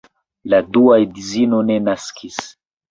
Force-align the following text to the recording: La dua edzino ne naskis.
La 0.53 0.61
dua 0.77 0.97
edzino 1.03 1.61
ne 1.69 1.79
naskis. 1.91 2.43